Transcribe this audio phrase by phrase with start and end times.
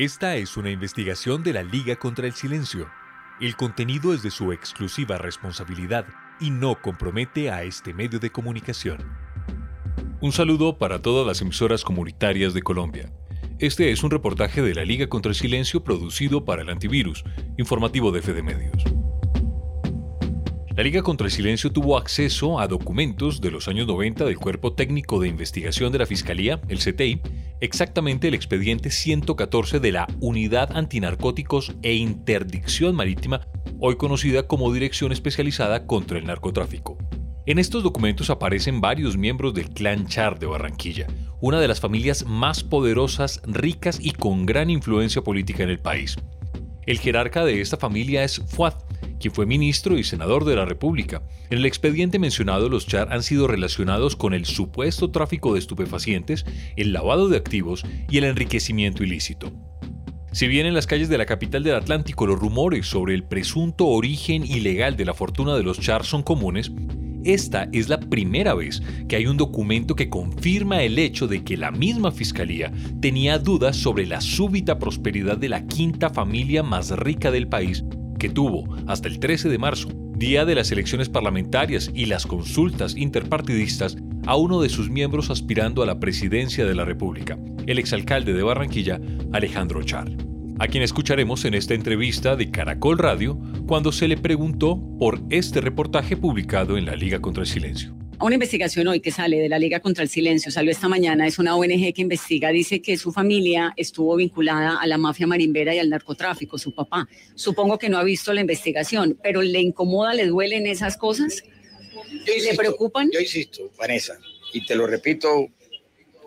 [0.00, 2.88] Esta es una investigación de la Liga contra el Silencio.
[3.38, 6.06] El contenido es de su exclusiva responsabilidad
[6.40, 8.96] y no compromete a este medio de comunicación.
[10.22, 13.12] Un saludo para todas las emisoras comunitarias de Colombia.
[13.58, 17.22] Este es un reportaje de la Liga contra el Silencio producido para el antivirus,
[17.58, 18.82] informativo de Fede Medios.
[20.74, 24.72] La Liga contra el Silencio tuvo acceso a documentos de los años 90 del Cuerpo
[24.72, 27.20] Técnico de Investigación de la Fiscalía, el CTI,
[27.60, 33.46] exactamente el expediente 114 de la Unidad Antinarcóticos e Interdicción Marítima,
[33.78, 36.98] hoy conocida como Dirección Especializada contra el Narcotráfico.
[37.46, 41.06] En estos documentos aparecen varios miembros del clan Char de Barranquilla,
[41.40, 46.16] una de las familias más poderosas, ricas y con gran influencia política en el país.
[46.86, 48.74] El jerarca de esta familia es Fuad,
[49.18, 51.22] quien fue ministro y senador de la República.
[51.50, 56.46] En el expediente mencionado, los Char han sido relacionados con el supuesto tráfico de estupefacientes,
[56.76, 59.52] el lavado de activos y el enriquecimiento ilícito.
[60.32, 63.86] Si bien en las calles de la capital del Atlántico los rumores sobre el presunto
[63.86, 66.70] origen ilegal de la fortuna de los Char son comunes,
[67.24, 71.56] esta es la primera vez que hay un documento que confirma el hecho de que
[71.56, 77.30] la misma fiscalía tenía dudas sobre la súbita prosperidad de la quinta familia más rica
[77.30, 77.84] del país
[78.20, 82.94] que tuvo hasta el 13 de marzo, día de las elecciones parlamentarias y las consultas
[82.94, 88.34] interpartidistas, a uno de sus miembros aspirando a la presidencia de la República, el exalcalde
[88.34, 89.00] de Barranquilla,
[89.32, 90.12] Alejandro Char,
[90.58, 95.62] a quien escucharemos en esta entrevista de Caracol Radio cuando se le preguntó por este
[95.62, 99.58] reportaje publicado en la Liga contra el Silencio una investigación hoy que sale de la
[99.58, 103.12] Liga contra el Silencio, salió esta mañana, es una ONG que investiga, dice que su
[103.12, 107.08] familia estuvo vinculada a la mafia marimbera y al narcotráfico, su papá.
[107.34, 111.42] Supongo que no ha visto la investigación, pero ¿le incomoda, le duelen esas cosas?
[112.26, 113.10] ¿Le preocupan?
[113.12, 114.18] Yo insisto, Vanessa,
[114.52, 115.48] y te lo repito,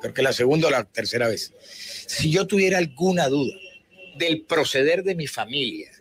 [0.02, 1.54] creo que la segunda o la tercera vez.
[2.08, 3.54] Si yo tuviera alguna duda
[4.18, 5.92] del proceder de mi familia,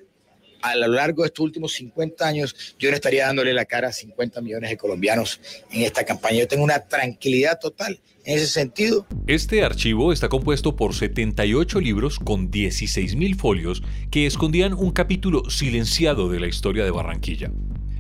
[0.62, 3.92] a lo largo de estos últimos 50 años, yo no estaría dándole la cara a
[3.92, 6.38] 50 millones de colombianos en esta campaña.
[6.38, 9.06] Yo tengo una tranquilidad total en ese sentido.
[9.26, 15.50] Este archivo está compuesto por 78 libros con 16 mil folios que escondían un capítulo
[15.50, 17.50] silenciado de la historia de Barranquilla.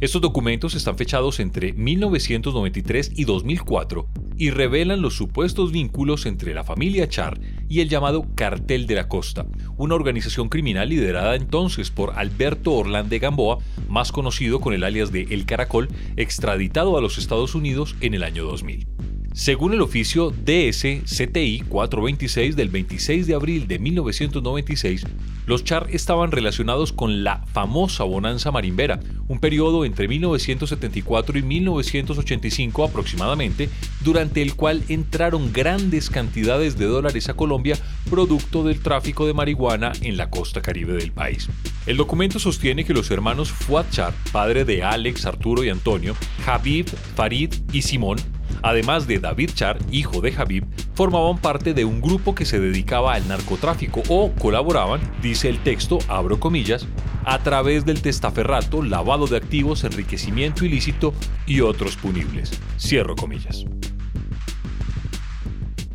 [0.00, 6.64] Estos documentos están fechados entre 1993 y 2004 y revelan los supuestos vínculos entre la
[6.64, 12.18] familia Char y el llamado Cartel de la Costa, una organización criminal liderada entonces por
[12.18, 17.54] Alberto Orlande Gamboa, más conocido con el alias de El Caracol, extraditado a los Estados
[17.54, 18.91] Unidos en el año 2000.
[19.34, 25.04] Según el oficio DS-CTI 426 del 26 de abril de 1996,
[25.46, 32.84] los Char estaban relacionados con la famosa bonanza marimbera, un periodo entre 1974 y 1985
[32.84, 37.78] aproximadamente, durante el cual entraron grandes cantidades de dólares a Colombia
[38.10, 41.48] producto del tráfico de marihuana en la costa caribe del país.
[41.86, 46.14] El documento sostiene que los hermanos Fuad Char, padre de Alex, Arturo y Antonio,
[46.46, 48.18] Habib, Farid y Simón,
[48.62, 50.64] además de David Char, hijo de Habib,
[50.94, 55.98] formaban parte de un grupo que se dedicaba al narcotráfico o colaboraban, dice el texto,
[56.08, 56.86] abro comillas,
[57.24, 61.14] a través del testaferrato, lavado de activos, enriquecimiento ilícito
[61.46, 62.52] y otros punibles.
[62.78, 63.64] Cierro comillas.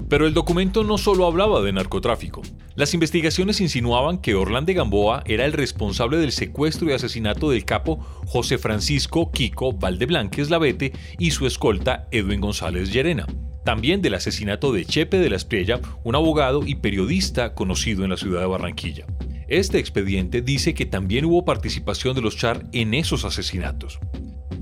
[0.10, 2.42] Pero el documento no solo hablaba de narcotráfico.
[2.76, 8.00] Las investigaciones insinuaban que Orlando Gamboa era el responsable del secuestro y asesinato del capo
[8.26, 13.26] José Francisco Kiko Valdeblanques Lavete y su escolta Edwin González Llerena.
[13.66, 18.18] También del asesinato de Chepe de la Espriella, un abogado y periodista conocido en la
[18.18, 19.06] ciudad de Barranquilla.
[19.50, 24.00] Este expediente dice que también hubo participación de los Char en esos asesinatos.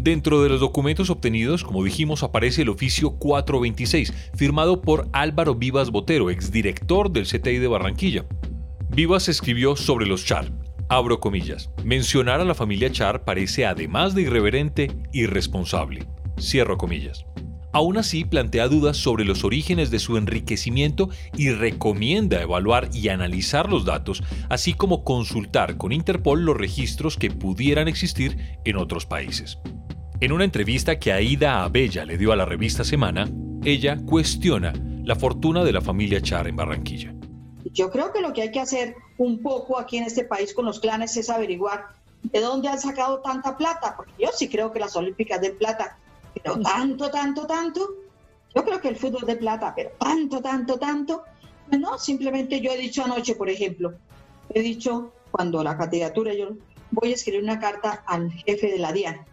[0.06, 5.90] Dentro de los documentos obtenidos, como dijimos, aparece el oficio 426, firmado por Álvaro Vivas
[5.90, 8.24] Botero, exdirector del CTI de Barranquilla.
[8.92, 10.52] Vivas escribió sobre los Char,
[10.90, 16.06] abro comillas, mencionar a la familia Char parece además de irreverente, irresponsable,
[16.40, 17.26] cierro comillas.
[17.74, 23.72] Aún así, plantea dudas sobre los orígenes de su enriquecimiento y recomienda evaluar y analizar
[23.72, 29.58] los datos, así como consultar con Interpol los registros que pudieran existir en otros países.
[30.22, 33.30] En una entrevista que Aida Abella le dio a la revista Semana,
[33.66, 34.72] ella cuestiona
[35.04, 37.14] la fortuna de la familia Char en Barranquilla.
[37.74, 40.64] Yo creo que lo que hay que hacer un poco aquí en este país con
[40.64, 41.88] los clanes es averiguar
[42.24, 45.98] de dónde han sacado tanta plata, porque yo sí creo que las Olímpicas de plata,
[46.34, 47.90] pero tanto, tanto, tanto,
[48.56, 51.24] yo creo que el fútbol de plata, pero tanto, tanto, tanto,
[51.78, 53.94] no, simplemente yo he dicho anoche, por ejemplo,
[54.54, 56.52] he dicho cuando la candidatura, yo
[56.92, 59.26] voy a escribir una carta al jefe de la DIAN,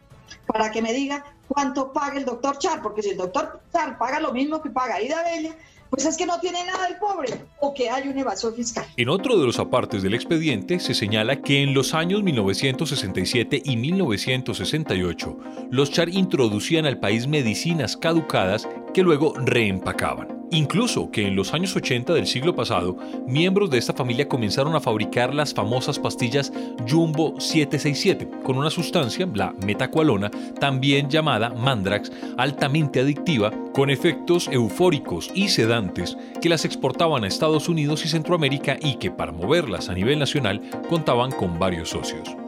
[0.47, 4.21] para que me diga cuánto paga el doctor Char, porque si el doctor Char paga
[4.21, 5.57] lo mismo que paga Ida Bella,
[5.93, 7.29] pues es que no tiene nada el pobre.
[7.61, 8.87] O que hay una evasión fiscal.
[8.97, 13.77] En otro de los apartes del expediente se señala que en los años 1967 y
[13.77, 15.39] 1968
[15.71, 20.43] los Char introducían al país medicinas caducadas que luego reempacaban.
[20.53, 24.81] Incluso que en los años 80 del siglo pasado, miembros de esta familia comenzaron a
[24.81, 26.53] fabricar las famosas pastillas
[26.87, 30.31] Jumbo 767, con una sustancia, la metacualona,
[30.61, 37.71] también llamada Mandrax, altamente adictiva, con efectos eufóricos y sedantes, que las exportaban a Estados
[37.71, 40.61] Unidos y Centroamérica y que para moverlas a nivel nacional
[40.91, 42.42] contaban con varios socios.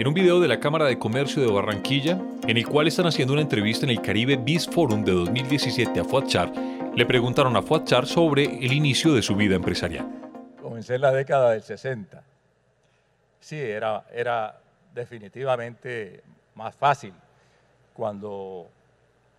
[0.00, 2.18] En un video de la Cámara de Comercio de Barranquilla,
[2.48, 6.04] en el cual están haciendo una entrevista en el Caribe Biz Forum de 2017 a
[6.04, 6.50] Fuad Char,
[6.96, 10.08] le preguntaron a Fuad Char sobre el inicio de su vida empresarial.
[10.62, 12.24] Comencé en la década del 60.
[13.40, 14.58] Sí, era, era
[14.94, 16.22] definitivamente
[16.54, 17.12] más fácil
[17.92, 18.68] cuando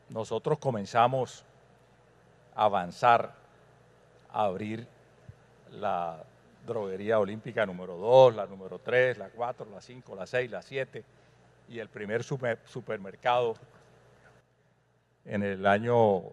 [0.10, 1.44] nosotros comenzamos
[2.54, 3.34] a avanzar,
[4.32, 4.86] a abrir
[5.72, 6.24] la
[6.66, 11.04] droguería olímpica número 2, la número 3, la 4, la 5, la 6, la 7
[11.70, 13.56] y el primer supermercado
[15.26, 16.24] en el año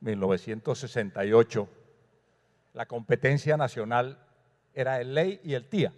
[0.00, 1.68] 1968,
[2.74, 4.18] la competencia nacional
[4.74, 5.92] era el ley y el TIA.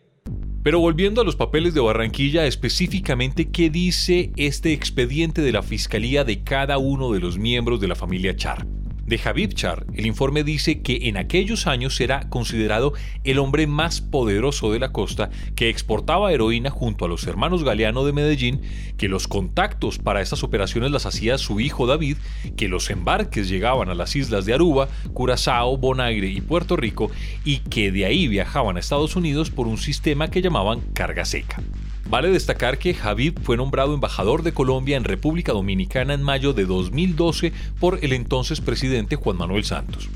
[0.63, 6.25] Pero volviendo a los papeles de Barranquilla, específicamente, ¿qué dice este expediente de la Fiscalía
[6.25, 8.67] de cada uno de los miembros de la familia Char?
[9.09, 12.93] De Habib Char, el informe dice que en aquellos años era considerado
[13.25, 18.05] el hombre más poderoso de la costa que exportaba heroína junto a los hermanos Galeano
[18.05, 18.61] de Medellín,
[18.99, 22.19] que los contactos para estas operaciones las hacía su hijo David,
[22.57, 27.11] que los embarques llegaban a las islas de Aruba, Curazao, Bonaire y Puerto Rico
[27.45, 31.63] y que de ahí viajaban a Estados Unidos por un sistema que llamaban carga seca.
[32.09, 36.65] Vale destacar que Habib fue nombrado embajador de Colombia en República Dominicana en mayo de
[36.65, 40.09] 2012 por el entonces presidente Juan Manuel Santos.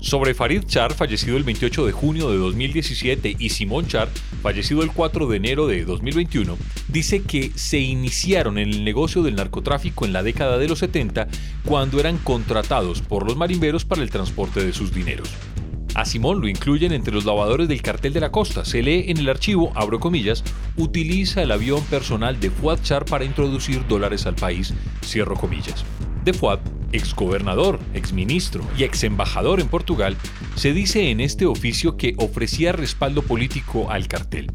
[0.00, 4.08] Sobre Farid Char, fallecido el 28 de junio de 2017, y Simón Char,
[4.42, 9.36] fallecido el 4 de enero de 2021, dice que se iniciaron en el negocio del
[9.36, 11.28] narcotráfico en la década de los 70
[11.64, 15.28] cuando eran contratados por los marimberos para el transporte de sus dineros.
[15.94, 18.64] A Simón lo incluyen entre los lavadores del cartel de la costa.
[18.64, 20.44] Se lee en el archivo, abro comillas,
[20.76, 24.72] utiliza el avión personal de Fuad Char para introducir dólares al país,
[25.04, 25.84] cierro comillas.
[26.24, 26.60] De Fuad,
[26.92, 30.16] exgobernador, exministro y exembajador en Portugal,
[30.54, 34.52] se dice en este oficio que ofrecía respaldo político al cartel.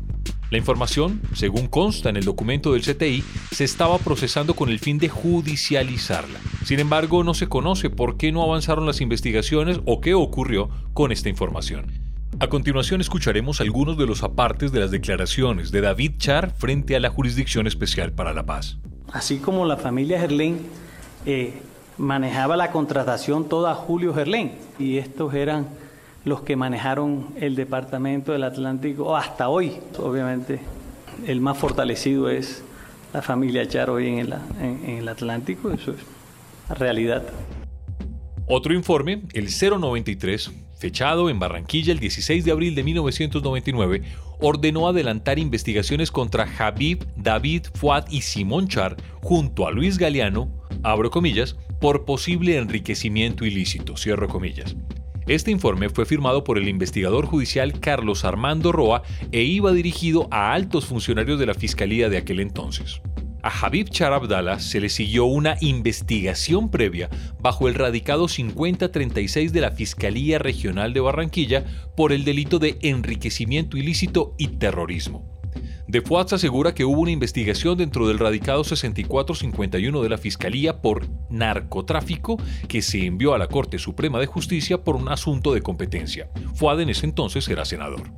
[0.52, 5.00] La información, según consta en el documento del CTI, se estaba procesando con el fin
[5.00, 6.40] de judicializarla.
[6.66, 11.12] Sin embargo, no se conoce por qué no avanzaron las investigaciones o qué ocurrió con
[11.12, 11.92] esta información.
[12.40, 17.00] A continuación escucharemos algunos de los apartes de las declaraciones de David Char frente a
[17.00, 18.80] la Jurisdicción Especial para la Paz.
[19.14, 20.58] Así como la familia Gerlén
[21.28, 21.54] eh,
[22.00, 25.68] manejaba la contratación toda Julio Gerlén y estos eran
[26.24, 29.74] los que manejaron el Departamento del Atlántico hasta hoy.
[30.00, 30.60] Obviamente,
[31.28, 32.64] el más fortalecido es
[33.14, 36.15] la familia Char hoy en el, en, el Atlántico, eso es
[36.70, 37.24] realidad.
[38.48, 44.04] Otro informe, el 093, fechado en Barranquilla el 16 de abril de 1999,
[44.40, 50.50] ordenó adelantar investigaciones contra Habib, David, Fuad y Simón Char junto a Luis Galeano,
[50.84, 54.76] abro comillas, por posible enriquecimiento ilícito, cierro comillas.
[55.28, 59.02] Este informe fue firmado por el investigador judicial Carlos Armando Roa
[59.32, 63.02] e iba dirigido a altos funcionarios de la Fiscalía de aquel entonces.
[63.46, 69.62] A Habib Char Abdallah se le siguió una investigación previa bajo el radicado 5036 de
[69.62, 71.64] la Fiscalía Regional de Barranquilla
[71.96, 75.30] por el delito de enriquecimiento ilícito y terrorismo.
[75.88, 81.08] De Fuat asegura que hubo una investigación dentro del radicado 6451 de la Fiscalía por
[81.30, 86.32] narcotráfico que se envió a la Corte Suprema de Justicia por un asunto de competencia.
[86.56, 88.10] Fuad en ese entonces era senador.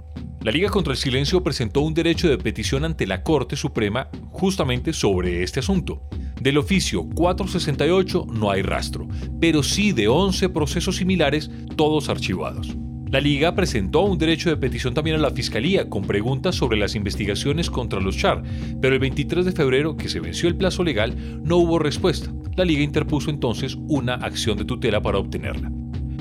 [0.41, 4.93] La Liga contra el Silencio presentó un derecho de petición ante la Corte Suprema justamente
[4.93, 6.03] sobre este asunto.
[6.39, 9.07] Del oficio 468 no hay rastro,
[9.41, 12.77] pero sí de 11 procesos similares, todos archivados.
[13.09, 16.93] La Liga presentó un derecho de petición también a la Fiscalía con preguntas sobre las
[16.93, 18.43] investigaciones contra los Char,
[18.79, 22.31] pero el 23 de febrero, que se venció el plazo legal, no hubo respuesta.
[22.55, 25.71] La Liga interpuso entonces una acción de tutela para obtenerla.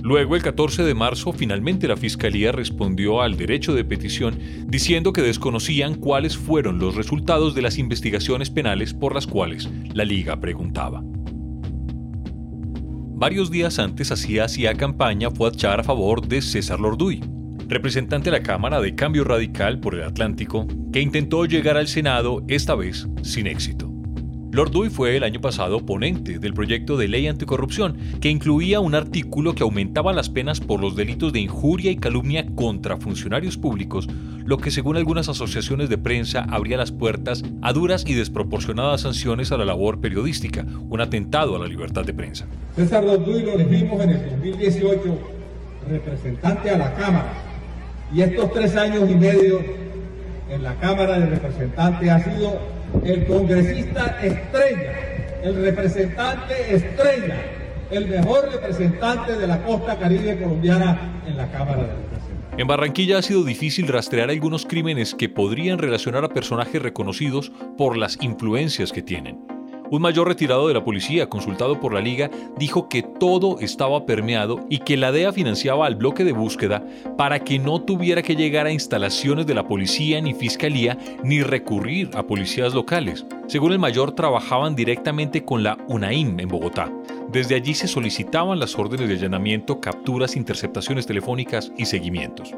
[0.06, 5.20] Luego, el 14 de marzo, finalmente la Fiscalía respondió al derecho de petición diciendo que
[5.20, 11.02] desconocían cuáles fueron los resultados de las investigaciones penales por las cuales la Liga preguntaba.
[13.16, 17.20] Varios días antes hacía hacía campaña fue a a favor de César Lorduy,
[17.66, 22.44] representante de la Cámara de Cambio Radical por el Atlántico, que intentó llegar al Senado
[22.46, 23.85] esta vez sin éxito.
[24.52, 28.94] Lord Dewey fue el año pasado ponente del proyecto de ley anticorrupción, que incluía un
[28.94, 34.08] artículo que aumentaba las penas por los delitos de injuria y calumnia contra funcionarios públicos,
[34.44, 39.50] lo que según algunas asociaciones de prensa abría las puertas a duras y desproporcionadas sanciones
[39.50, 42.46] a la labor periodística, un atentado a la libertad de prensa.
[42.76, 45.18] César Lord Dewey lo elegimos en el 2018
[45.90, 47.32] representante a la Cámara
[48.12, 49.60] y estos tres años y medio
[50.48, 54.92] en la Cámara de Representantes ha sido el congresista estrella,
[55.42, 57.36] el representante estrella,
[57.90, 62.16] el mejor representante de la costa caribe colombiana en la Cámara de.
[62.58, 67.98] En Barranquilla ha sido difícil rastrear algunos crímenes que podrían relacionar a personajes reconocidos por
[67.98, 69.55] las influencias que tienen.
[69.90, 74.66] Un mayor retirado de la policía, consultado por la Liga, dijo que todo estaba permeado
[74.68, 76.84] y que la DEA financiaba al bloque de búsqueda
[77.16, 82.10] para que no tuviera que llegar a instalaciones de la policía ni fiscalía ni recurrir
[82.14, 83.24] a policías locales.
[83.46, 86.90] Según el mayor, trabajaban directamente con la UNAIM en Bogotá.
[87.30, 92.54] Desde allí se solicitaban las órdenes de allanamiento, capturas, interceptaciones telefónicas y seguimientos.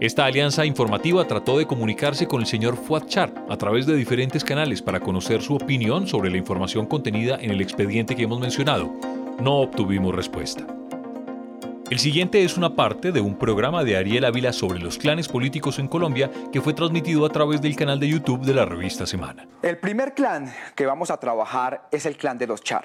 [0.00, 4.44] Esta alianza informativa trató de comunicarse con el señor Fuad Char a través de diferentes
[4.44, 8.94] canales para conocer su opinión sobre la información contenida en el expediente que hemos mencionado.
[9.40, 10.64] No obtuvimos respuesta.
[11.90, 15.80] El siguiente es una parte de un programa de Ariel Ávila sobre los clanes políticos
[15.80, 19.48] en Colombia que fue transmitido a través del canal de YouTube de la revista Semana.
[19.62, 22.84] El primer clan que vamos a trabajar es el clan de los Char.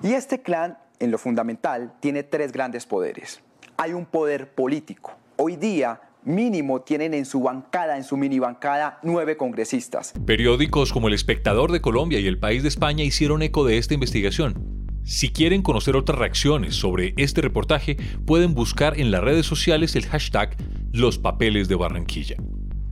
[0.00, 3.40] Y este clan, en lo fundamental, tiene tres grandes poderes.
[3.78, 5.12] Hay un poder político.
[5.38, 10.12] Hoy día mínimo tienen en su bancada, en su mini bancada, nueve congresistas.
[10.26, 13.94] Periódicos como El Espectador de Colombia y El País de España hicieron eco de esta
[13.94, 14.76] investigación.
[15.04, 20.04] Si quieren conocer otras reacciones sobre este reportaje, pueden buscar en las redes sociales el
[20.06, 20.56] hashtag
[20.92, 22.36] Los Papeles de Barranquilla.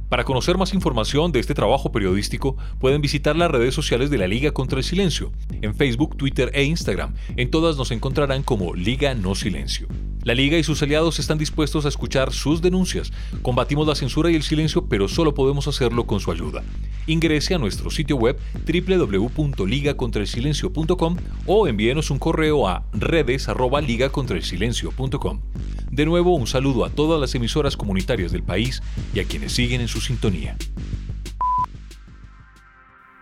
[0.09, 4.29] Para conocer más información de este trabajo periodístico, pueden visitar las redes sociales de la
[4.29, 5.33] Liga contra el Silencio,
[5.63, 7.15] en Facebook, Twitter e Instagram.
[7.37, 9.89] En todas nos encontrarán como Liga No Silencio.
[10.23, 13.13] La Liga y sus aliados están dispuestos a escuchar sus denuncias.
[13.43, 16.63] Combatimos la censura y el silencio, pero solo podemos hacerlo con su ayuda.
[17.07, 25.41] Ingrese a nuestro sitio web www.ligacontraelsilencio.com o envíenos un correo a redes@ligacontraelsilencio.com.
[25.91, 28.83] De nuevo, un saludo a todas las emisoras comunitarias del país
[29.15, 30.57] y a quienes siguen en sintonía.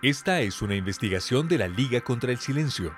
[0.03, 2.95] Esta es una investigación de la Liga contra el Silencio.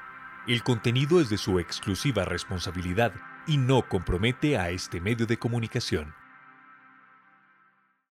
[0.47, 3.13] El contenido es de su exclusiva responsabilidad
[3.47, 6.15] y no compromete a este medio de comunicación.